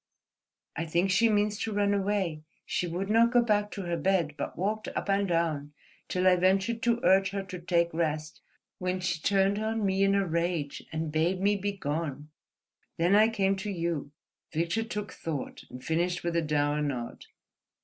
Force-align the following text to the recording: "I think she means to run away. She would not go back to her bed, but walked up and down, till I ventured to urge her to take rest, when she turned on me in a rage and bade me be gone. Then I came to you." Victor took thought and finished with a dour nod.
"I 0.75 0.87
think 0.87 1.11
she 1.11 1.29
means 1.29 1.59
to 1.59 1.71
run 1.71 1.93
away. 1.93 2.41
She 2.65 2.87
would 2.87 3.07
not 3.07 3.31
go 3.31 3.43
back 3.43 3.69
to 3.73 3.83
her 3.83 3.97
bed, 3.97 4.33
but 4.35 4.57
walked 4.57 4.87
up 4.87 5.07
and 5.09 5.27
down, 5.27 5.73
till 6.07 6.25
I 6.25 6.37
ventured 6.37 6.81
to 6.81 6.99
urge 7.03 7.29
her 7.29 7.43
to 7.43 7.59
take 7.59 7.93
rest, 7.93 8.41
when 8.79 8.99
she 8.99 9.21
turned 9.21 9.59
on 9.59 9.85
me 9.85 10.01
in 10.03 10.15
a 10.15 10.25
rage 10.25 10.81
and 10.91 11.11
bade 11.11 11.39
me 11.39 11.55
be 11.55 11.73
gone. 11.73 12.29
Then 12.97 13.13
I 13.15 13.29
came 13.29 13.55
to 13.57 13.69
you." 13.69 14.11
Victor 14.51 14.81
took 14.81 15.11
thought 15.13 15.65
and 15.69 15.83
finished 15.83 16.23
with 16.23 16.35
a 16.35 16.41
dour 16.41 16.81
nod. 16.81 17.27